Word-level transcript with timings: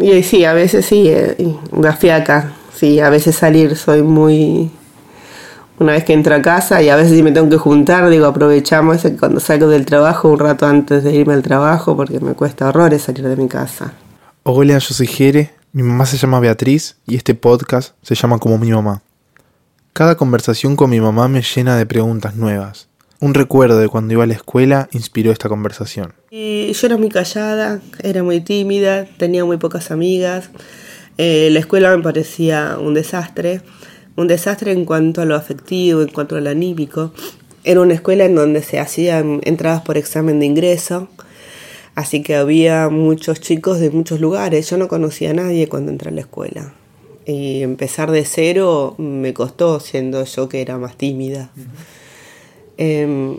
y 0.00 0.22
sí, 0.22 0.44
a 0.44 0.52
veces 0.52 0.86
sí, 0.86 1.08
eh, 1.08 1.36
una 1.72 1.94
fiaca. 1.94 2.52
Sí, 2.74 3.00
a 3.00 3.10
veces 3.10 3.36
salir 3.36 3.76
soy 3.76 4.02
muy... 4.02 4.70
Una 5.80 5.92
vez 5.92 6.04
que 6.04 6.12
entro 6.12 6.34
a 6.34 6.42
casa 6.42 6.82
y 6.82 6.88
a 6.88 6.96
veces 6.96 7.12
si 7.12 7.22
me 7.22 7.30
tengo 7.30 7.48
que 7.48 7.56
juntar, 7.56 8.08
digo, 8.08 8.26
aprovechamos 8.26 9.02
cuando 9.18 9.38
salgo 9.38 9.68
del 9.68 9.84
trabajo 9.86 10.28
un 10.28 10.38
rato 10.38 10.66
antes 10.66 11.04
de 11.04 11.14
irme 11.14 11.34
al 11.34 11.42
trabajo 11.42 11.96
porque 11.96 12.18
me 12.18 12.34
cuesta 12.34 12.68
horrores 12.68 13.02
salir 13.02 13.28
de 13.28 13.36
mi 13.36 13.46
casa. 13.46 13.92
Hola, 14.42 14.78
yo 14.78 14.94
soy 14.94 15.06
Jere, 15.06 15.52
mi 15.72 15.84
mamá 15.84 16.06
se 16.06 16.16
llama 16.16 16.40
Beatriz 16.40 16.96
y 17.06 17.14
este 17.14 17.34
podcast 17.34 17.94
se 18.02 18.16
llama 18.16 18.38
como 18.38 18.58
mi 18.58 18.70
mamá. 18.70 19.02
Cada 19.92 20.16
conversación 20.16 20.74
con 20.74 20.90
mi 20.90 21.00
mamá 21.00 21.28
me 21.28 21.42
llena 21.42 21.76
de 21.76 21.86
preguntas 21.86 22.34
nuevas. 22.34 22.87
Un 23.20 23.34
recuerdo 23.34 23.80
de 23.80 23.88
cuando 23.88 24.12
iba 24.12 24.22
a 24.22 24.26
la 24.28 24.34
escuela 24.34 24.88
inspiró 24.92 25.32
esta 25.32 25.48
conversación. 25.48 26.14
Y 26.30 26.72
yo 26.72 26.86
era 26.86 26.96
muy 26.96 27.08
callada, 27.08 27.80
era 28.04 28.22
muy 28.22 28.40
tímida, 28.40 29.06
tenía 29.16 29.44
muy 29.44 29.56
pocas 29.56 29.90
amigas. 29.90 30.50
Eh, 31.16 31.48
la 31.50 31.58
escuela 31.58 31.96
me 31.96 32.00
parecía 32.00 32.78
un 32.80 32.94
desastre, 32.94 33.60
un 34.14 34.28
desastre 34.28 34.70
en 34.70 34.84
cuanto 34.84 35.20
a 35.20 35.24
lo 35.24 35.34
afectivo, 35.34 36.02
en 36.02 36.10
cuanto 36.10 36.36
a 36.36 36.40
lo 36.40 36.48
anímico. 36.48 37.12
Era 37.64 37.80
una 37.80 37.94
escuela 37.94 38.24
en 38.24 38.36
donde 38.36 38.62
se 38.62 38.78
hacían 38.78 39.40
entradas 39.42 39.82
por 39.82 39.98
examen 39.98 40.38
de 40.38 40.46
ingreso, 40.46 41.08
así 41.96 42.22
que 42.22 42.36
había 42.36 42.88
muchos 42.88 43.40
chicos 43.40 43.80
de 43.80 43.90
muchos 43.90 44.20
lugares. 44.20 44.70
Yo 44.70 44.76
no 44.76 44.86
conocía 44.86 45.30
a 45.30 45.34
nadie 45.34 45.68
cuando 45.68 45.90
entré 45.90 46.10
a 46.10 46.12
la 46.12 46.20
escuela. 46.20 46.72
Y 47.26 47.62
empezar 47.62 48.12
de 48.12 48.24
cero 48.24 48.94
me 48.96 49.34
costó, 49.34 49.80
siendo 49.80 50.24
yo 50.24 50.48
que 50.48 50.60
era 50.60 50.78
más 50.78 50.96
tímida. 50.96 51.50
Em, 52.80 53.34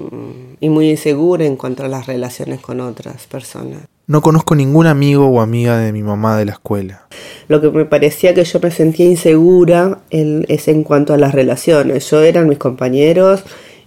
y 0.59 0.67
muy 0.67 0.89
insegura 0.89 1.45
en 1.45 1.55
cuanto 1.55 1.85
a 1.85 1.87
las 1.87 2.07
relaciones 2.07 2.59
con 2.59 2.81
otras 2.81 3.25
personas. 3.25 3.83
No 4.05 4.21
conozco 4.21 4.53
ningún 4.53 4.85
amigo 4.85 5.27
o 5.27 5.39
amiga 5.39 5.77
de 5.77 5.93
mi 5.93 6.03
mamá 6.03 6.37
de 6.37 6.43
la 6.43 6.51
escuela. 6.51 7.07
Lo 7.47 7.61
que 7.61 7.69
me 7.69 7.85
parecía 7.85 8.33
que 8.33 8.43
yo 8.43 8.59
me 8.59 8.69
sentía 8.69 9.05
insegura 9.05 9.99
es 10.09 10.67
en 10.67 10.83
cuanto 10.83 11.13
a 11.13 11.17
las 11.17 11.33
relaciones. 11.33 12.09
Yo 12.09 12.21
eran 12.21 12.49
mis 12.49 12.57
compañeros 12.57 13.43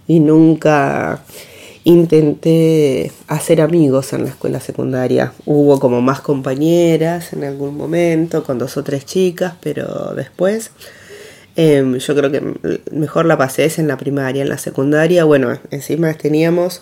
y 0.07 0.21
nunca 0.21 1.21
intenté 1.83 3.11
hacer 3.27 3.61
amigos 3.61 4.11
en 4.13 4.23
la 4.23 4.29
escuela 4.29 4.59
secundaria. 4.59 5.33
Hubo 5.45 5.79
como 5.79 6.01
más 6.01 6.21
compañeras 6.21 7.31
en 7.31 7.43
algún 7.43 7.77
momento, 7.77 8.43
con 8.43 8.57
dos 8.57 8.75
o 8.77 8.83
tres 8.83 9.05
chicas, 9.05 9.53
pero 9.61 10.15
después 10.15 10.71
Em, 11.55 11.97
yo 11.97 12.15
creo 12.15 12.31
que 12.31 12.41
mejor 12.91 13.25
la 13.25 13.37
pasé 13.37 13.65
es 13.65 13.77
en 13.77 13.87
la 13.87 13.97
primaria, 13.97 14.41
en 14.41 14.49
la 14.49 14.57
secundaria, 14.57 15.23
bueno, 15.23 15.59
encima 15.69 16.11
teníamos, 16.15 16.81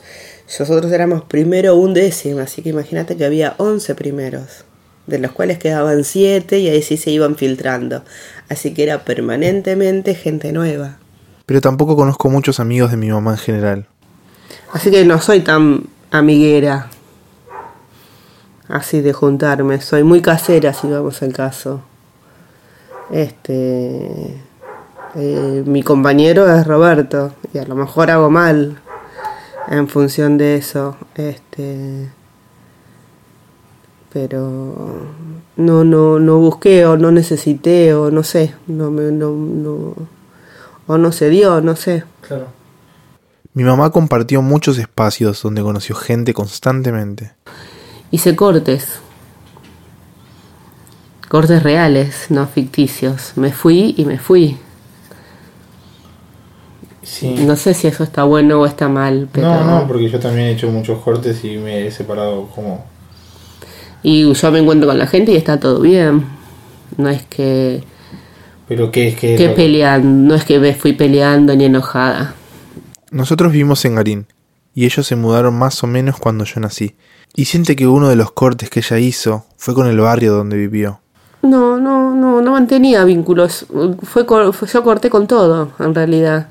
nosotros 0.60 0.90
éramos 0.94 1.24
primero 1.24 1.76
un 1.76 1.94
décimo, 1.94 2.40
así 2.40 2.62
que 2.62 2.70
imagínate 2.70 3.18
que 3.18 3.26
había 3.26 3.56
11 3.58 3.96
primeros, 3.96 4.64
de 5.08 5.20
los 5.20 5.34
cuales 5.34 5.60
quedaban 5.60 6.06
7 6.06 6.60
y 6.60 6.70
ahí 6.70 6.82
sí 6.82 6.96
se 6.96 7.12
iban 7.12 7.36
filtrando, 7.36 8.06
así 8.48 8.74
que 8.74 8.84
era 8.84 9.04
permanentemente 9.04 10.16
gente 10.16 10.54
nueva. 10.54 11.00
Pero 11.46 11.60
tampoco 11.60 11.98
conozco 11.98 12.30
muchos 12.30 12.62
amigos 12.62 12.92
de 12.92 12.98
mi 12.98 13.10
mamá 13.10 13.32
en 13.32 13.38
general. 13.38 13.88
Así 14.72 14.90
que 14.90 15.04
no 15.04 15.20
soy 15.20 15.42
tan 15.42 15.84
amiguera, 16.12 16.90
así 18.70 19.02
de 19.02 19.12
juntarme, 19.12 19.82
soy 19.82 20.04
muy 20.04 20.22
casera 20.22 20.74
si 20.74 20.88
vamos 20.88 21.22
al 21.22 21.34
caso. 21.34 21.82
Este 23.12 24.38
eh, 25.16 25.64
mi 25.66 25.84
compañero 25.84 26.54
es 26.54 26.66
Roberto 26.66 27.34
y 27.54 27.58
a 27.58 27.66
lo 27.66 27.76
mejor 27.76 28.12
hago 28.12 28.30
mal 28.30 28.80
en 29.68 29.88
función 29.88 30.38
de 30.38 30.56
eso. 30.56 30.98
Este, 31.16 32.10
pero 34.12 35.08
no, 35.56 35.84
no, 35.84 36.20
no 36.20 36.38
busqué 36.40 36.86
o 36.86 36.98
no 36.98 37.12
necesité 37.12 37.94
o 37.94 38.12
no 38.12 38.24
sé, 38.24 38.54
no 38.68 38.92
me, 38.92 39.12
no, 39.12 39.32
no, 39.32 39.96
o 40.88 40.98
no 40.98 41.12
se 41.12 41.30
dio, 41.30 41.62
no 41.62 41.76
sé. 41.76 42.04
Claro. 42.22 42.48
Mi 43.54 43.64
mamá 43.64 43.90
compartió 43.90 44.42
muchos 44.42 44.78
espacios 44.78 45.42
donde 45.42 45.62
conoció 45.62 45.96
gente 45.96 46.34
constantemente. 46.34 47.34
Hice 48.10 48.36
cortes. 48.36 49.00
Cortes 51.28 51.64
reales, 51.64 52.28
no 52.30 52.48
ficticios. 52.48 53.34
Me 53.36 53.52
fui 53.52 53.94
y 53.98 54.06
me 54.06 54.20
fui. 54.20 54.58
No 57.40 57.56
sé 57.56 57.74
si 57.74 57.88
eso 57.88 58.04
está 58.04 58.24
bueno 58.24 58.60
o 58.60 58.66
está 58.66 58.88
mal. 58.88 59.28
Pero... 59.32 59.48
No, 59.48 59.64
no, 59.64 59.88
porque 59.88 60.10
yo 60.10 60.20
también 60.20 60.48
he 60.48 60.52
hecho 60.52 60.70
muchos 60.70 61.00
cortes 61.00 61.44
y 61.44 61.58
me 61.58 61.88
he 61.88 61.92
separado 61.92 62.48
como... 62.54 62.86
Y 64.04 64.32
yo 64.34 64.52
me 64.52 64.60
encuentro 64.60 64.88
con 64.88 64.98
la 64.98 65.08
gente 65.08 65.32
y 65.32 65.36
está 65.36 65.60
todo 65.60 65.80
bien. 65.80 66.26
No 66.98 67.10
es 67.10 67.24
que... 67.24 67.84
Pero 68.68 68.92
qué 68.92 69.10
es 69.10 69.16
que... 69.16 69.36
Que 69.36 69.50
peleando, 69.50 70.08
no 70.30 70.36
es 70.36 70.46
que 70.46 70.60
me 70.60 70.74
fui 70.74 70.94
peleando 70.94 71.56
ni 71.56 71.66
enojada. 71.66 72.36
Nosotros 73.10 73.52
vivimos 73.52 73.84
en 73.86 73.96
Garín 73.96 74.28
y 74.74 74.86
ellos 74.86 75.06
se 75.06 75.16
mudaron 75.16 75.58
más 75.58 75.84
o 75.84 75.88
menos 75.88 76.18
cuando 76.20 76.46
yo 76.46 76.62
nací. 76.62 76.96
Y 77.36 77.46
siente 77.46 77.76
que 77.76 77.88
uno 77.88 78.10
de 78.10 78.16
los 78.16 78.32
cortes 78.32 78.70
que 78.70 78.80
ella 78.80 79.00
hizo 79.00 79.46
fue 79.58 79.74
con 79.74 79.88
el 79.88 80.00
barrio 80.00 80.34
donde 80.34 80.58
vivió. 80.58 81.02
No, 81.42 81.78
no, 81.78 82.14
no, 82.14 82.42
no 82.42 82.52
mantenía 82.52 83.04
vínculos. 83.04 83.66
Fue, 84.04 84.26
yo 84.26 84.84
corté 84.84 85.10
con 85.10 85.28
todo, 85.28 85.72
en 85.80 85.96
realidad. 85.96 86.50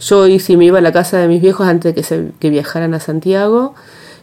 Yo, 0.00 0.26
si 0.38 0.56
me 0.56 0.64
iba 0.64 0.78
a 0.78 0.82
la 0.82 0.92
casa 0.92 1.18
de 1.18 1.28
mis 1.28 1.42
viejos 1.42 1.66
antes 1.66 1.94
de 1.94 2.02
que, 2.02 2.32
que 2.38 2.50
viajaran 2.50 2.94
a 2.94 3.00
Santiago, 3.00 3.74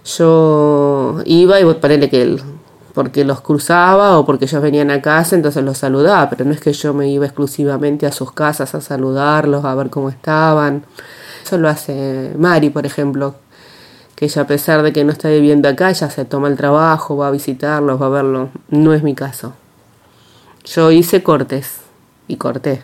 yo 0.06 1.22
iba 1.26 1.60
y 1.60 1.66
ponerle 1.76 2.10
que 2.10 2.22
él, 2.22 2.42
porque 2.94 3.24
los 3.26 3.42
cruzaba 3.42 4.18
o 4.18 4.26
porque 4.26 4.46
ellos 4.46 4.62
venían 4.62 4.90
a 4.90 5.02
casa, 5.02 5.36
entonces 5.36 5.64
los 5.64 5.78
saludaba, 5.78 6.30
pero 6.30 6.46
no 6.46 6.52
es 6.52 6.62
que 6.62 6.74
yo 6.74 6.94
me 6.94 7.10
iba 7.10 7.26
exclusivamente 7.26 8.08
a 8.08 8.12
sus 8.12 8.32
casas 8.32 8.74
a 8.74 8.82
saludarlos, 8.82 9.66
a 9.66 9.76
ver 9.76 9.90
cómo 9.90 10.10
estaban. 10.10 10.84
Eso 11.44 11.58
lo 11.58 11.70
hace 11.70 12.34
Mari, 12.38 12.70
por 12.70 12.86
ejemplo, 12.86 13.36
que 14.16 14.26
ella 14.26 14.42
a 14.42 14.48
pesar 14.48 14.82
de 14.82 14.94
que 14.94 15.04
no 15.04 15.12
está 15.12 15.30
viviendo 15.30 15.70
acá, 15.70 15.92
ella 15.92 16.09
se 16.09 16.26
toma 16.26 16.48
el 16.48 16.58
trabajo, 16.58 17.18
va 17.18 17.28
a 17.28 17.32
visitarlos, 17.32 18.02
va 18.02 18.08
a 18.08 18.09
verlos. 18.09 18.50
No 18.70 18.94
es 18.94 19.04
mi 19.04 19.14
caso. 19.14 19.54
Yo 20.66 20.92
hice 20.92 21.22
cortes 21.22 21.82
y 22.28 22.38
corté. 22.38 22.84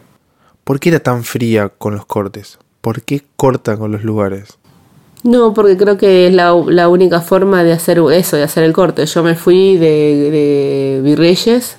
¿Por 0.64 0.80
qué 0.80 0.90
era 0.90 1.00
tan 1.00 1.24
fría 1.24 1.70
con 1.70 1.96
los 1.96 2.06
cortes? 2.06 2.60
¿Por 2.84 3.04
qué 3.04 3.24
corta 3.38 3.78
con 3.78 3.94
los 3.94 4.04
lugares? 4.04 4.58
No, 5.24 5.54
porque 5.54 5.78
creo 5.78 5.98
que 5.98 6.28
es 6.28 6.34
la, 6.34 6.54
única 6.54 7.22
forma 7.22 7.64
de 7.64 7.72
hacer 7.72 7.98
eso, 8.12 8.36
de 8.36 8.44
hacer 8.44 8.66
el 8.66 8.74
corte. 8.74 9.06
Yo 9.06 9.24
me 9.24 9.36
fui 9.36 9.78
de, 9.78 10.30
de 10.30 11.02
Virreyes, 11.02 11.78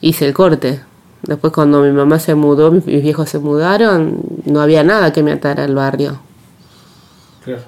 hice 0.00 0.26
el 0.26 0.32
corte. 0.32 0.80
Después 1.24 1.52
cuando 1.52 1.82
mi 1.82 1.92
mamá 1.92 2.18
se 2.20 2.34
mudó, 2.34 2.70
mis 2.70 2.86
viejos 2.86 3.28
se 3.28 3.38
mudaron, 3.38 4.22
no 4.46 4.62
había 4.62 4.82
nada 4.82 5.12
que 5.12 5.22
me 5.22 5.30
atara 5.30 5.64
al 5.64 5.74
barrio. 5.74 6.18
Claro. 7.44 7.60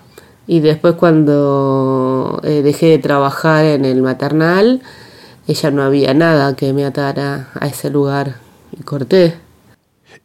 Y 0.47 0.61
después 0.61 0.95
cuando 0.95 2.41
eh, 2.43 2.63
dejé 2.63 2.87
de 2.87 2.99
trabajar 2.99 3.67
en 3.67 3.85
el 3.85 4.01
maternal, 4.01 4.81
ella 5.47 5.71
no 5.71 5.83
había 5.83 6.15
nada 6.15 6.57
que 6.57 6.73
me 6.73 6.87
atara 6.87 7.51
a 7.61 7.67
ese 7.67 7.91
lugar 7.91 8.37
y 8.73 8.83
corté. 8.83 9.37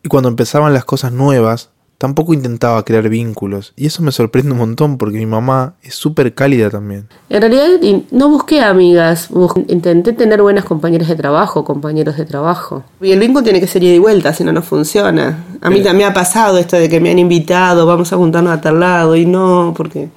Y 0.01 0.07
cuando 0.07 0.29
empezaban 0.29 0.73
las 0.73 0.85
cosas 0.85 1.11
nuevas, 1.11 1.71
Tampoco 2.01 2.33
intentaba 2.33 2.83
crear 2.83 3.07
vínculos 3.09 3.73
y 3.75 3.85
eso 3.85 4.01
me 4.01 4.11
sorprende 4.11 4.53
un 4.53 4.57
montón 4.57 4.97
porque 4.97 5.19
mi 5.19 5.27
mamá 5.27 5.75
es 5.83 5.93
súper 5.93 6.33
cálida 6.33 6.67
también. 6.71 7.07
En 7.29 7.41
realidad 7.41 7.67
no 8.09 8.27
busqué 8.27 8.59
amigas, 8.59 9.29
intenté 9.67 10.11
tener 10.13 10.41
buenas 10.41 10.65
compañeras 10.65 11.09
de 11.09 11.15
trabajo, 11.15 11.63
compañeros 11.63 12.17
de 12.17 12.25
trabajo. 12.25 12.83
Y 13.01 13.11
el 13.11 13.19
vínculo 13.19 13.43
tiene 13.43 13.59
que 13.59 13.67
ser 13.67 13.83
ida 13.83 13.93
y 13.93 13.99
vuelta, 13.99 14.33
si 14.33 14.43
no, 14.43 14.51
no 14.51 14.63
funciona. 14.63 15.45
A 15.61 15.69
mí 15.69 15.83
también 15.83 15.97
me 15.97 16.05
ha 16.05 16.13
pasado 16.15 16.57
esto 16.57 16.75
de 16.75 16.89
que 16.89 16.99
me 16.99 17.11
han 17.11 17.19
invitado, 17.19 17.85
vamos 17.85 18.11
a 18.11 18.17
juntarnos 18.17 18.51
a 18.51 18.61
tal 18.61 18.79
lado 18.79 19.15
y 19.15 19.27
no, 19.27 19.71
porque... 19.77 20.09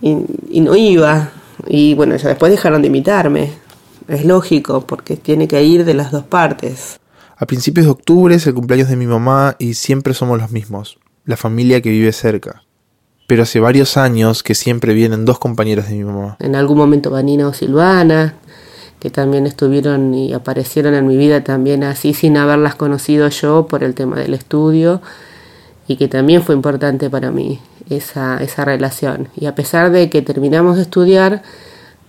Y, 0.00 0.16
y 0.48 0.60
no 0.60 0.76
iba. 0.76 1.32
Y 1.66 1.94
bueno, 1.94 2.14
ya 2.14 2.28
después 2.28 2.52
dejaron 2.52 2.82
de 2.82 2.86
invitarme. 2.86 3.50
Es 4.06 4.24
lógico, 4.24 4.82
porque 4.82 5.16
tiene 5.16 5.48
que 5.48 5.60
ir 5.60 5.84
de 5.84 5.94
las 5.94 6.12
dos 6.12 6.22
partes. 6.22 7.00
A 7.40 7.46
principios 7.46 7.86
de 7.86 7.92
octubre 7.92 8.34
es 8.34 8.48
el 8.48 8.54
cumpleaños 8.54 8.88
de 8.88 8.96
mi 8.96 9.06
mamá 9.06 9.54
y 9.60 9.74
siempre 9.74 10.12
somos 10.12 10.40
los 10.40 10.50
mismos, 10.50 10.98
la 11.24 11.36
familia 11.36 11.80
que 11.80 11.88
vive 11.88 12.10
cerca. 12.10 12.64
Pero 13.28 13.44
hace 13.44 13.60
varios 13.60 13.96
años 13.96 14.42
que 14.42 14.56
siempre 14.56 14.92
vienen 14.92 15.24
dos 15.24 15.38
compañeras 15.38 15.88
de 15.88 15.94
mi 15.94 16.02
mamá. 16.02 16.36
En 16.40 16.56
algún 16.56 16.76
momento 16.76 17.10
Vanina 17.12 17.46
o 17.46 17.52
Silvana, 17.52 18.34
que 18.98 19.10
también 19.10 19.46
estuvieron 19.46 20.12
y 20.14 20.32
aparecieron 20.32 20.94
en 20.94 21.06
mi 21.06 21.16
vida 21.16 21.44
también 21.44 21.84
así 21.84 22.12
sin 22.12 22.36
haberlas 22.36 22.74
conocido 22.74 23.28
yo 23.28 23.68
por 23.68 23.84
el 23.84 23.94
tema 23.94 24.16
del 24.16 24.34
estudio 24.34 25.00
y 25.86 25.94
que 25.94 26.08
también 26.08 26.42
fue 26.42 26.56
importante 26.56 27.08
para 27.08 27.30
mí 27.30 27.60
esa, 27.88 28.42
esa 28.42 28.64
relación. 28.64 29.28
Y 29.36 29.46
a 29.46 29.54
pesar 29.54 29.92
de 29.92 30.10
que 30.10 30.22
terminamos 30.22 30.74
de 30.74 30.82
estudiar, 30.82 31.42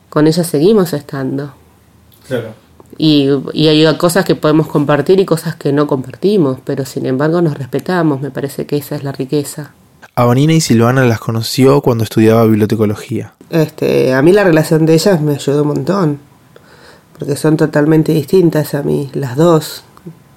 con 0.09 0.25
ellas 0.25 0.47
seguimos 0.47 0.93
estando. 0.93 1.53
Claro. 2.27 2.68
Y, 3.01 3.29
hay 3.53 3.97
cosas 3.97 4.25
que 4.25 4.35
podemos 4.35 4.67
compartir 4.67 5.21
y 5.21 5.25
cosas 5.25 5.55
que 5.55 5.71
no 5.71 5.87
compartimos, 5.87 6.59
pero 6.65 6.85
sin 6.85 7.05
embargo 7.05 7.41
nos 7.41 7.57
respetamos, 7.57 8.19
me 8.19 8.29
parece 8.29 8.65
que 8.65 8.75
esa 8.75 8.97
es 8.97 9.05
la 9.05 9.13
riqueza. 9.13 9.71
A 10.15 10.25
Vanina 10.25 10.51
y 10.51 10.59
Silvana 10.59 11.05
las 11.05 11.19
conoció 11.19 11.79
cuando 11.79 12.03
estudiaba 12.03 12.45
bibliotecología. 12.45 13.33
Este, 13.49 14.13
a 14.13 14.21
mí 14.21 14.33
la 14.33 14.43
relación 14.43 14.85
de 14.85 14.95
ellas 14.95 15.21
me 15.21 15.35
ayudó 15.35 15.61
un 15.61 15.69
montón, 15.69 16.19
porque 17.17 17.37
son 17.37 17.55
totalmente 17.55 18.11
distintas 18.11 18.73
a 18.73 18.83
mí, 18.83 19.09
las 19.13 19.37
dos, 19.37 19.83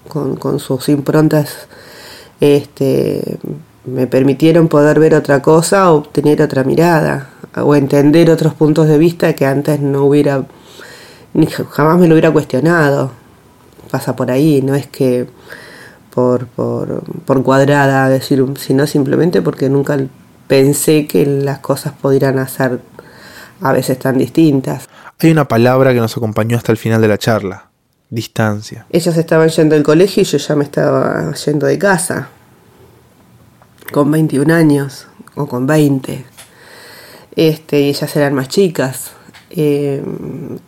con, 0.07 0.37
con 0.37 0.61
sus 0.61 0.89
improntas, 0.89 1.67
este, 2.41 3.39
me 3.85 4.07
permitieron 4.07 4.69
poder 4.69 5.01
ver 5.01 5.17
otra 5.17 5.43
cosa 5.43 5.93
o 5.93 6.03
tener 6.05 6.41
otra 6.43 6.63
mirada, 6.63 7.31
o 7.57 7.75
entender 7.75 8.31
otros 8.31 8.55
puntos 8.55 8.87
de 8.87 8.99
vista 8.99 9.33
que 9.35 9.47
antes 9.47 9.81
no 9.81 10.05
hubiera, 10.05 10.45
ni 11.35 11.47
jamás 11.47 11.99
me 11.99 12.07
lo 12.09 12.15
hubiera 12.15 12.31
cuestionado. 12.31 13.11
Pasa 13.91 14.17
por 14.17 14.31
ahí, 14.31 14.63
no 14.63 14.75
es 14.75 14.87
que 14.87 15.27
por, 16.15 16.47
por, 16.47 17.03
por 17.25 17.43
cuadrada, 17.43 18.09
decir, 18.09 18.45
sino 18.59 18.87
simplemente 18.87 19.43
porque 19.43 19.69
nunca 19.69 19.99
pensé 20.47 21.07
que 21.07 21.25
las 21.27 21.59
cosas 21.61 21.93
pudieran 21.95 22.47
ser 22.49 22.81
a 23.61 23.73
veces 23.73 23.99
tan 23.99 24.19
distintas. 24.19 24.89
Hay 25.19 25.31
una 25.31 25.47
palabra 25.47 25.93
que 25.93 26.01
nos 26.01 26.17
acompañó 26.17 26.57
hasta 26.57 26.73
el 26.73 26.79
final 26.79 27.01
de 27.01 27.09
la 27.09 27.19
charla, 27.19 27.69
distancia. 28.11 28.87
Ellas 28.91 29.17
estaban 29.17 29.49
yendo 29.49 29.77
al 29.77 29.83
colegio 29.83 30.23
y 30.23 30.27
yo 30.27 30.39
ya 30.39 30.57
me 30.57 30.65
estaba 30.65 31.33
yendo 31.33 31.67
de 31.67 31.79
casa, 31.79 32.29
con 33.93 34.11
21 34.11 34.53
años 34.53 35.07
o 35.35 35.47
con 35.47 35.67
20. 35.67 36.25
Este, 37.37 37.81
y 37.81 37.89
ellas 37.91 38.17
eran 38.17 38.35
más 38.35 38.49
chicas. 38.49 39.13
Eh, 39.51 40.03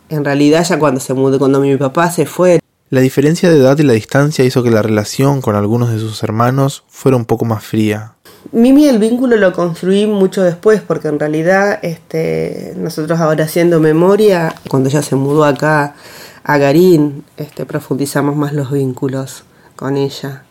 en 0.09 0.25
realidad 0.25 0.65
ya 0.67 0.79
cuando 0.79 0.99
se 0.99 1.13
mudó, 1.13 1.39
cuando 1.39 1.59
mi 1.59 1.75
papá 1.77 2.09
se 2.11 2.25
fue, 2.25 2.59
la 2.91 3.01
diferencia 3.01 3.49
de 3.49 3.57
edad 3.57 3.77
y 3.79 3.83
la 3.83 3.93
distancia 3.93 4.45
hizo 4.45 4.61
que 4.61 4.69
la 4.69 4.83
relación 4.83 5.41
con 5.41 5.55
algunos 5.55 5.91
de 5.91 5.97
sus 5.97 6.21
hermanos 6.21 6.83
fuera 6.87 7.17
un 7.17 7.25
poco 7.25 7.43
más 7.43 7.63
fría. 7.63 8.13
Mimi 8.51 8.87
el 8.87 8.99
vínculo 8.99 9.37
lo 9.37 9.53
construí 9.53 10.05
mucho 10.05 10.43
después 10.43 10.81
porque 10.81 11.07
en 11.07 11.19
realidad 11.19 11.79
este, 11.81 12.73
nosotros 12.77 13.19
ahora 13.19 13.45
haciendo 13.45 13.79
memoria, 13.79 14.53
cuando 14.69 14.87
ella 14.89 15.01
se 15.01 15.15
mudó 15.15 15.45
acá 15.45 15.95
a 16.43 16.57
Garín, 16.59 17.23
este, 17.37 17.65
profundizamos 17.65 18.35
más 18.35 18.53
los 18.53 18.71
vínculos 18.71 19.45
con 19.75 19.97
ella. 19.97 20.43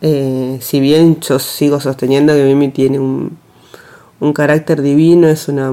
Eh, 0.00 0.58
si 0.62 0.80
bien 0.80 1.20
yo 1.20 1.38
sigo 1.38 1.78
sosteniendo 1.78 2.32
que 2.32 2.42
Mimi 2.44 2.70
tiene 2.70 2.98
un, 2.98 3.36
un 4.18 4.32
carácter 4.32 4.80
divino, 4.80 5.28
es 5.28 5.48
una 5.48 5.70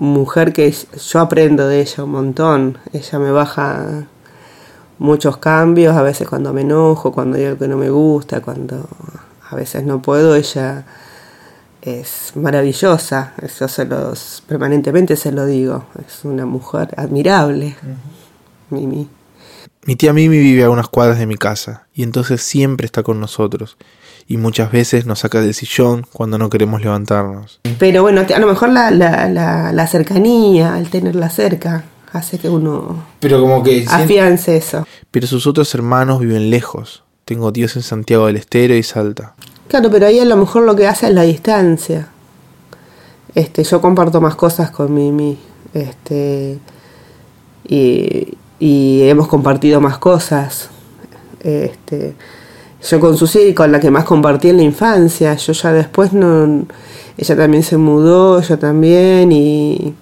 mujer 0.00 0.52
que 0.52 0.72
yo 0.72 1.20
aprendo 1.20 1.68
de 1.68 1.80
ella 1.80 2.04
un 2.04 2.10
montón. 2.10 2.78
Ella 2.92 3.18
me 3.20 3.30
baja 3.30 4.06
muchos 4.98 5.36
cambios, 5.36 5.96
a 5.96 6.02
veces 6.02 6.28
cuando 6.28 6.52
me 6.52 6.62
enojo, 6.62 7.12
cuando 7.12 7.36
algo 7.38 7.58
que 7.58 7.68
no 7.68 7.76
me 7.76 7.90
gusta, 7.90 8.40
cuando 8.40 8.88
a 9.48 9.54
veces 9.54 9.84
no 9.84 10.02
puedo, 10.02 10.34
ella 10.34 10.84
es 11.82 12.32
maravillosa, 12.34 13.34
eso 13.40 13.68
se 13.68 13.84
los, 13.86 14.42
permanentemente 14.46 15.16
se 15.16 15.32
lo 15.32 15.46
digo, 15.46 15.84
es 16.06 16.24
una 16.24 16.44
mujer 16.44 16.92
admirable, 16.96 17.76
Mimi. 18.70 19.08
Mi 19.86 19.96
tía 19.96 20.12
Mimi 20.12 20.38
vive 20.38 20.64
a 20.64 20.70
unas 20.70 20.88
cuadras 20.88 21.18
de 21.18 21.26
mi 21.26 21.36
casa 21.36 21.86
y 21.94 22.02
entonces 22.02 22.42
siempre 22.42 22.84
está 22.84 23.02
con 23.02 23.18
nosotros 23.18 23.78
y 24.26 24.36
muchas 24.36 24.70
veces 24.70 25.06
nos 25.06 25.20
saca 25.20 25.40
del 25.40 25.54
sillón 25.54 26.06
cuando 26.12 26.38
no 26.38 26.50
queremos 26.50 26.82
levantarnos. 26.82 27.60
Pero 27.78 28.02
bueno, 28.02 28.22
a 28.32 28.38
lo 28.38 28.46
mejor 28.46 28.68
la, 28.68 28.90
la, 28.90 29.28
la, 29.28 29.72
la 29.72 29.86
cercanía, 29.86 30.74
al 30.74 30.90
tenerla 30.90 31.30
cerca, 31.30 31.84
hace 32.12 32.38
que 32.38 32.48
uno 32.48 33.04
pero 33.20 33.40
como 33.40 33.62
que 33.62 33.84
afiance 33.88 34.56
eso. 34.56 34.86
Pero 35.10 35.26
sus 35.26 35.46
otros 35.46 35.74
hermanos 35.74 36.20
viven 36.20 36.50
lejos. 36.50 37.02
Tengo 37.24 37.52
tíos 37.52 37.76
en 37.76 37.82
Santiago 37.82 38.26
del 38.26 38.36
Estero 38.36 38.74
y 38.74 38.82
Salta. 38.82 39.34
Claro, 39.68 39.90
pero 39.90 40.06
ahí 40.06 40.18
a 40.18 40.24
lo 40.24 40.36
mejor 40.36 40.64
lo 40.64 40.76
que 40.76 40.86
hace 40.86 41.06
es 41.06 41.14
la 41.14 41.22
distancia. 41.22 42.08
Este, 43.34 43.62
yo 43.64 43.80
comparto 43.80 44.20
más 44.20 44.34
cosas 44.34 44.70
con 44.70 44.92
Mimi. 44.92 45.38
Este, 45.72 46.58
y, 47.68 48.36
y 48.60 49.02
hemos 49.08 49.26
compartido 49.26 49.80
más 49.80 49.98
cosas. 49.98 50.68
Este, 51.40 52.14
yo 52.88 53.00
con 53.00 53.16
Susi, 53.16 53.54
con 53.54 53.72
la 53.72 53.80
que 53.80 53.90
más 53.90 54.04
compartí 54.04 54.50
en 54.50 54.58
la 54.58 54.62
infancia. 54.62 55.34
Yo 55.34 55.52
ya 55.52 55.72
después 55.72 56.12
no. 56.12 56.66
Ella 57.16 57.36
también 57.36 57.62
se 57.62 57.76
mudó, 57.76 58.40
yo 58.40 58.58
también, 58.58 59.32
y 59.32 59.94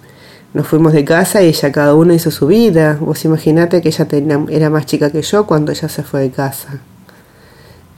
nos 0.52 0.66
fuimos 0.66 0.92
de 0.92 1.04
casa 1.04 1.42
y 1.42 1.48
ella 1.48 1.72
cada 1.72 1.94
uno 1.94 2.12
hizo 2.12 2.30
su 2.30 2.48
vida. 2.48 2.98
Vos 3.00 3.24
imaginate 3.24 3.80
que 3.80 3.88
ella 3.88 4.06
tenía, 4.06 4.44
era 4.50 4.70
más 4.70 4.86
chica 4.86 5.10
que 5.10 5.22
yo 5.22 5.46
cuando 5.46 5.72
ella 5.72 5.88
se 5.88 6.02
fue 6.02 6.20
de 6.20 6.30
casa. 6.30 6.80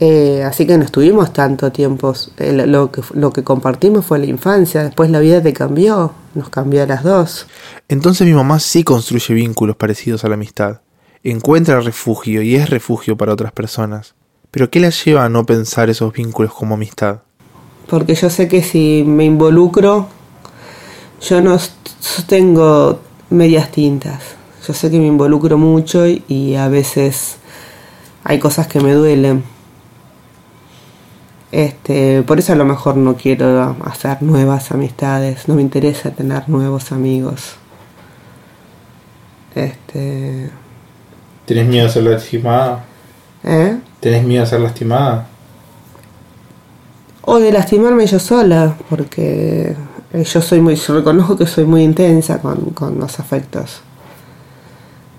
Eh, 0.02 0.42
así 0.44 0.66
que 0.66 0.78
no 0.78 0.84
estuvimos 0.84 1.30
tanto 1.32 1.70
tiempo. 1.70 2.14
Eh, 2.38 2.52
lo, 2.66 2.90
que, 2.90 3.02
lo 3.12 3.32
que 3.32 3.44
compartimos 3.44 4.06
fue 4.06 4.18
la 4.18 4.26
infancia. 4.26 4.82
Después 4.82 5.10
la 5.10 5.20
vida 5.20 5.42
te 5.42 5.52
cambió. 5.52 6.14
Nos 6.34 6.48
cambió 6.48 6.82
a 6.82 6.86
las 6.86 7.04
dos. 7.04 7.46
Entonces 7.88 8.26
mi 8.26 8.32
mamá 8.32 8.58
sí 8.60 8.82
construye 8.82 9.34
vínculos 9.34 9.76
parecidos 9.76 10.24
a 10.24 10.28
la 10.28 10.34
amistad. 10.34 10.80
Encuentra 11.22 11.80
refugio 11.80 12.40
y 12.40 12.56
es 12.56 12.70
refugio 12.70 13.16
para 13.18 13.34
otras 13.34 13.52
personas. 13.52 14.14
Pero 14.50 14.70
¿qué 14.70 14.80
la 14.80 14.88
lleva 14.88 15.26
a 15.26 15.28
no 15.28 15.44
pensar 15.44 15.90
esos 15.90 16.12
vínculos 16.14 16.54
como 16.54 16.74
amistad? 16.74 17.20
Porque 17.86 18.14
yo 18.14 18.30
sé 18.30 18.48
que 18.48 18.62
si 18.62 19.04
me 19.06 19.26
involucro, 19.26 20.08
yo 21.20 21.42
no 21.42 21.58
tengo 22.26 23.00
medias 23.28 23.70
tintas. 23.70 24.22
Yo 24.66 24.72
sé 24.72 24.90
que 24.90 24.98
me 24.98 25.06
involucro 25.06 25.58
mucho 25.58 26.06
y 26.06 26.54
a 26.54 26.68
veces 26.68 27.36
hay 28.24 28.38
cosas 28.38 28.66
que 28.66 28.80
me 28.80 28.94
duelen. 28.94 29.44
Este, 31.52 32.22
por 32.22 32.38
eso 32.38 32.52
a 32.52 32.56
lo 32.56 32.64
mejor 32.64 32.96
no 32.96 33.16
quiero 33.16 33.76
hacer 33.84 34.22
nuevas 34.22 34.70
amistades, 34.70 35.48
no 35.48 35.56
me 35.56 35.62
interesa 35.62 36.10
tener 36.10 36.48
nuevos 36.48 36.92
amigos. 36.92 37.56
Este. 39.54 40.50
¿Tienes 41.46 41.66
miedo 41.66 41.86
a 41.86 41.90
ser 41.90 42.04
lastimada? 42.04 42.84
¿Eh? 43.42 43.78
¿Tenés 43.98 44.24
miedo 44.24 44.44
a 44.44 44.46
ser 44.46 44.60
lastimada? 44.60 45.26
O 47.22 47.40
de 47.40 47.52
lastimarme 47.52 48.06
yo 48.06 48.18
sola, 48.18 48.76
porque 48.88 49.74
yo 50.12 50.42
soy 50.42 50.60
muy, 50.60 50.76
yo 50.76 50.94
reconozco 50.94 51.36
que 51.36 51.46
soy 51.46 51.64
muy 51.64 51.82
intensa 51.82 52.40
con, 52.40 52.70
con 52.70 52.98
los 52.98 53.18
afectos. 53.18 53.82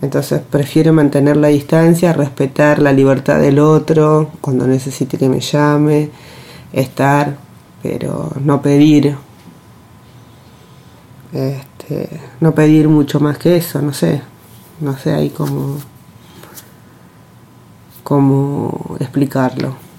Entonces 0.02 0.42
prefiero 0.42 0.94
mantener 0.94 1.38
la 1.38 1.50
distancia, 1.50 2.12
respetar 2.14 2.80
la 2.80 2.92
libertad 2.92 3.40
del 3.40 3.60
otro 3.60 4.32
cuando 4.42 4.66
necesite 4.66 5.18
que 5.18 5.30
me 5.30 5.40
llame, 5.40 6.10
estar, 6.74 7.38
pero 7.84 8.32
no 8.44 8.62
pedir. 8.62 9.16
Este, 11.32 12.20
no 12.40 12.54
pedir 12.54 12.88
mucho 12.88 13.20
más 13.20 13.38
que 13.38 13.58
eso, 13.58 13.82
no 13.82 13.94
sé. 13.94 14.22
No 14.80 14.98
sé 14.98 15.14
ahí 15.14 15.30
cómo, 15.30 15.78
cómo 18.04 18.98
explicarlo. 19.00 19.91